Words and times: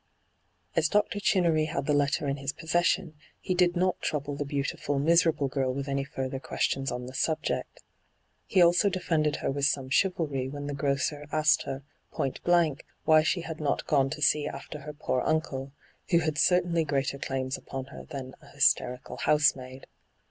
As 0.75 0.89
Dr. 0.89 1.19
Chinnery 1.19 1.65
had 1.65 1.85
the 1.85 1.93
letter 1.93 2.27
in 2.27 2.37
his 2.37 2.53
possesion, 2.53 3.13
he 3.39 3.53
did 3.53 3.75
not 3.75 4.01
trouble 4.01 4.35
the 4.35 4.45
beautiful, 4.45 4.97
miserable 4.97 5.47
girl 5.47 5.71
with 5.75 5.87
any 5.87 6.03
further 6.03 6.39
questions 6.39 6.91
on 6.91 7.05
the 7.05 7.13
subject. 7.13 7.83
He 8.47 8.63
also 8.63 8.89
defended 8.89 9.35
her 9.35 9.51
with 9.51 9.65
some 9.65 9.91
chivalry 9.91 10.49
when 10.49 10.65
the 10.65 10.73
grocer 10.73 11.27
asked 11.31 11.65
her, 11.67 11.83
point 12.11 12.41
blank, 12.43 12.83
why 13.05 13.21
she 13.21 13.41
had 13.41 13.59
not 13.59 13.85
gone 13.85 14.09
to 14.09 14.23
see 14.23 14.47
after 14.47 14.79
her 14.79 14.93
poor 14.93 15.21
uncle, 15.21 15.71
who 16.09 16.17
had 16.17 16.35
certainly 16.39 16.83
hyGoogIc 16.83 16.89
74 16.89 16.97
ENTRAPPED 16.97 17.11
greater 17.11 17.17
claims 17.39 17.57
upon 17.59 17.85
her 17.93 18.03
than 18.05 18.33
a 18.41 18.47
hysterical 18.47 19.17
housemaid. 19.17 19.85